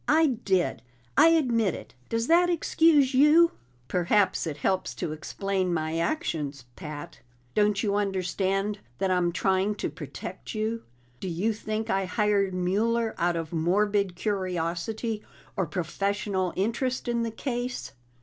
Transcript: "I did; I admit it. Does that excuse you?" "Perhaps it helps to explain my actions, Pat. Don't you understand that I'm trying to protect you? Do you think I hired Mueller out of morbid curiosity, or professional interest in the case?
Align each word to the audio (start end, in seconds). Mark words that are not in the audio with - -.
"I 0.07 0.25
did; 0.25 0.81
I 1.15 1.27
admit 1.27 1.75
it. 1.75 1.93
Does 2.09 2.25
that 2.25 2.49
excuse 2.49 3.13
you?" 3.13 3.51
"Perhaps 3.87 4.47
it 4.47 4.57
helps 4.57 4.95
to 4.95 5.11
explain 5.11 5.71
my 5.75 5.99
actions, 5.99 6.65
Pat. 6.75 7.19
Don't 7.53 7.83
you 7.83 7.93
understand 7.93 8.79
that 8.97 9.11
I'm 9.11 9.31
trying 9.31 9.75
to 9.75 9.91
protect 9.91 10.55
you? 10.55 10.81
Do 11.19 11.27
you 11.29 11.53
think 11.53 11.91
I 11.91 12.05
hired 12.05 12.51
Mueller 12.51 13.13
out 13.19 13.35
of 13.35 13.53
morbid 13.53 14.15
curiosity, 14.15 15.21
or 15.55 15.67
professional 15.67 16.51
interest 16.55 17.07
in 17.07 17.21
the 17.21 17.29
case? 17.29 17.91